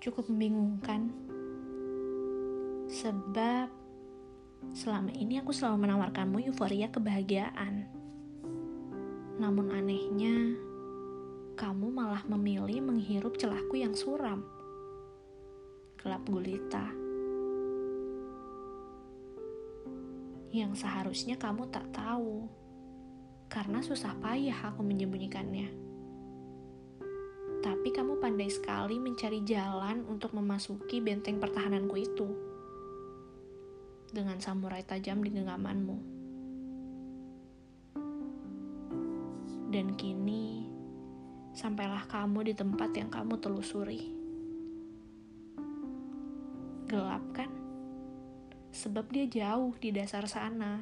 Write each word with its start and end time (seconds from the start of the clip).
cukup 0.00 0.32
membingungkan. 0.32 1.12
Sebab 2.88 3.68
selama 4.72 5.12
ini 5.12 5.38
aku 5.38 5.52
selalu 5.52 5.86
menawarkanmu 5.86 6.40
euforia 6.48 6.88
kebahagiaan. 6.88 7.84
Namun 9.36 9.72
anehnya, 9.76 10.56
kamu 11.54 11.92
malah 11.92 12.24
memilih 12.24 12.80
menghirup 12.80 13.36
celahku 13.36 13.76
yang 13.76 13.92
suram. 13.92 14.40
Gelap 16.00 16.24
gulita. 16.24 16.88
Yang 20.50 20.82
seharusnya 20.82 21.36
kamu 21.36 21.68
tak 21.68 21.86
tahu. 21.92 22.48
Karena 23.52 23.84
susah 23.84 24.16
payah 24.18 24.72
aku 24.72 24.80
menyembunyikannya 24.80 25.89
tapi 27.60 27.92
kamu 27.92 28.16
pandai 28.16 28.48
sekali 28.48 28.96
mencari 28.96 29.44
jalan 29.44 30.08
untuk 30.08 30.32
memasuki 30.32 31.04
benteng 31.04 31.36
pertahananku 31.36 31.96
itu. 32.00 32.28
Dengan 34.10 34.40
samurai 34.40 34.80
tajam 34.80 35.20
di 35.20 35.28
genggamanmu. 35.28 35.98
Dan 39.70 39.94
kini, 39.94 40.66
sampailah 41.52 42.08
kamu 42.08 42.48
di 42.48 42.54
tempat 42.56 42.90
yang 42.96 43.12
kamu 43.12 43.38
telusuri. 43.38 44.02
Gelap 46.88 47.22
kan? 47.36 47.52
Sebab 48.72 49.12
dia 49.12 49.28
jauh 49.28 49.76
di 49.78 49.92
dasar 49.92 50.24
sana. 50.26 50.80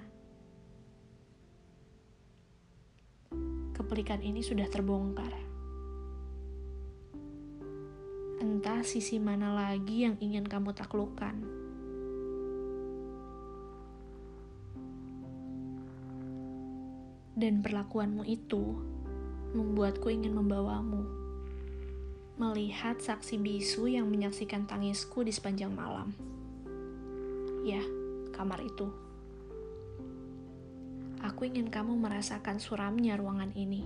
Kepelikan 3.76 4.22
ini 4.24 4.40
sudah 4.40 4.70
terbongkar 4.70 5.47
entah 8.68 8.84
sisi 8.84 9.16
mana 9.16 9.56
lagi 9.56 10.04
yang 10.04 10.20
ingin 10.20 10.44
kamu 10.44 10.76
taklukkan. 10.76 11.40
Dan 17.32 17.64
perlakuanmu 17.64 18.28
itu 18.28 18.76
membuatku 19.56 20.12
ingin 20.12 20.36
membawamu. 20.36 21.00
Melihat 22.36 23.00
saksi 23.00 23.40
bisu 23.40 23.88
yang 23.88 24.04
menyaksikan 24.12 24.68
tangisku 24.68 25.24
di 25.24 25.32
sepanjang 25.32 25.72
malam. 25.72 26.12
Ya, 27.64 27.80
kamar 28.36 28.60
itu. 28.60 28.92
Aku 31.24 31.48
ingin 31.48 31.72
kamu 31.72 31.96
merasakan 31.96 32.60
suramnya 32.60 33.16
ruangan 33.16 33.48
ini 33.56 33.80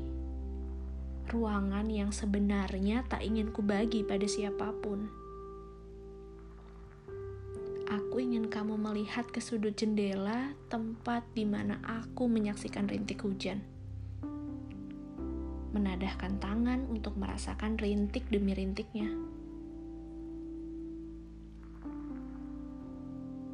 ruangan 1.30 1.86
yang 1.86 2.10
sebenarnya 2.10 3.06
tak 3.06 3.22
ingin 3.22 3.54
kubagi 3.54 4.02
pada 4.02 4.26
siapa 4.26 4.74
pun. 4.82 5.06
Aku 7.92 8.18
ingin 8.18 8.48
kamu 8.48 8.80
melihat 8.80 9.28
ke 9.28 9.38
sudut 9.38 9.76
jendela 9.76 10.56
tempat 10.72 11.22
di 11.36 11.44
mana 11.44 11.76
aku 11.84 12.24
menyaksikan 12.24 12.88
rintik 12.88 13.20
hujan. 13.20 13.60
Menadahkan 15.76 16.40
tangan 16.40 16.88
untuk 16.88 17.14
merasakan 17.20 17.76
rintik 17.76 18.24
demi 18.32 18.56
rintiknya. 18.56 19.12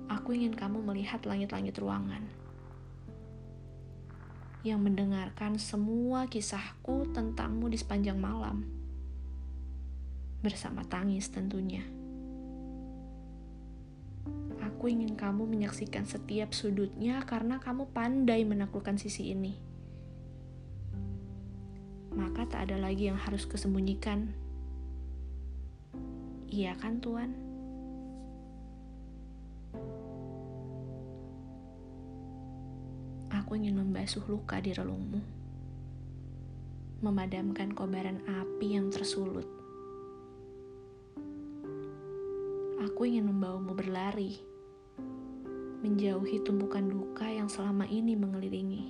Aku 0.09 0.33
ingin 0.33 0.55
kamu 0.55 0.87
melihat 0.87 1.21
langit-langit 1.27 1.77
ruangan 1.83 2.38
yang 4.69 4.85
mendengarkan 4.85 5.57
semua 5.57 6.29
kisahku 6.29 7.09
tentangmu 7.17 7.73
di 7.73 7.81
sepanjang 7.81 8.21
malam. 8.21 8.69
Bersama 10.45 10.85
tangis 10.85 11.33
tentunya. 11.33 11.81
Aku 14.61 14.93
ingin 14.93 15.17
kamu 15.17 15.49
menyaksikan 15.49 16.05
setiap 16.05 16.53
sudutnya 16.53 17.25
karena 17.25 17.57
kamu 17.59 17.89
pandai 17.91 18.45
menaklukkan 18.45 19.01
sisi 19.01 19.33
ini. 19.33 19.57
Maka 22.13 22.47
tak 22.47 22.69
ada 22.69 22.77
lagi 22.77 23.09
yang 23.09 23.19
harus 23.19 23.49
kesembunyikan. 23.49 24.31
Iya 26.49 26.77
kan, 26.77 27.01
Tuan? 27.01 27.49
Aku 33.39 33.55
ingin 33.55 33.79
membasuh 33.79 34.27
luka 34.27 34.59
di 34.59 34.75
relungmu, 34.75 35.23
memadamkan 37.07 37.71
kobaran 37.71 38.19
api 38.27 38.75
yang 38.75 38.91
tersulut. 38.91 39.47
Aku 42.83 43.07
ingin 43.07 43.31
membawamu 43.31 43.79
berlari, 43.79 44.43
menjauhi 45.87 46.43
tumpukan 46.43 46.83
duka 46.83 47.31
yang 47.31 47.47
selama 47.47 47.87
ini 47.87 48.19
mengelilingi. 48.19 48.85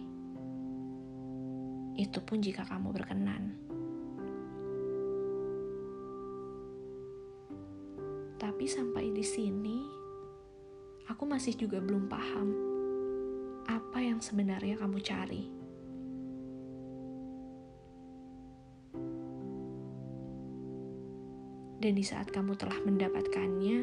Itu 2.01 2.25
pun 2.25 2.41
jika 2.41 2.65
kamu 2.65 2.97
berkenan. 2.97 3.53
Tapi 8.41 8.65
sampai 8.65 9.13
di 9.13 9.25
sini, 9.27 9.77
aku 11.05 11.29
masih 11.29 11.53
juga 11.53 11.85
belum 11.85 12.09
paham 12.09 12.68
yang 14.19 14.27
sebenarnya 14.35 14.75
kamu 14.75 14.99
cari. 14.99 15.47
Dan 21.79 21.95
di 21.95 22.03
saat 22.03 22.27
kamu 22.35 22.59
telah 22.59 22.75
mendapatkannya, 22.83 23.79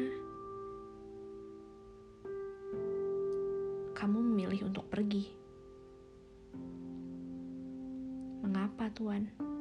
kamu 3.96 4.18
memilih 4.28 4.68
untuk 4.68 4.84
pergi. 4.92 5.24
Mengapa, 8.44 8.92
Tuan? 8.92 9.55